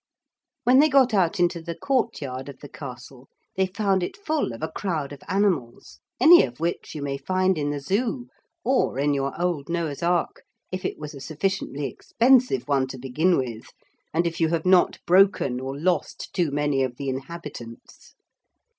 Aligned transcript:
When 0.63 0.79
they 0.79 0.89
got 0.89 1.13
out 1.13 1.39
into 1.39 1.61
the 1.61 1.75
courtyard 1.75 2.49
of 2.49 2.61
the 2.61 2.67
castle, 2.67 3.27
they 3.55 3.67
found 3.67 4.01
it 4.01 4.17
full 4.17 4.51
of 4.51 4.63
a 4.63 4.67
crowd 4.71 5.13
of 5.13 5.21
animals, 5.27 5.99
any 6.19 6.43
of 6.43 6.59
which 6.59 6.95
you 6.95 7.03
may 7.03 7.17
find 7.17 7.55
in 7.55 7.69
the 7.69 7.79
Zoo, 7.79 8.27
or 8.63 8.97
in 8.97 9.13
your 9.13 9.39
old 9.39 9.69
Noah's 9.69 10.01
ark 10.01 10.41
if 10.71 10.85
it 10.85 10.97
was 10.97 11.13
a 11.13 11.21
sufficiently 11.21 11.85
expensive 11.85 12.67
one 12.67 12.87
to 12.87 12.97
begin 12.97 13.37
with, 13.37 13.67
and 14.11 14.25
if 14.25 14.41
you 14.41 14.47
have 14.47 14.65
not 14.65 14.97
broken 15.05 15.59
or 15.59 15.77
lost 15.77 16.33
too 16.33 16.49
many 16.49 16.81
of 16.81 16.95
the 16.97 17.07
inhabitants. 17.07 18.15